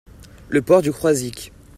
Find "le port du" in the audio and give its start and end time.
0.49-0.91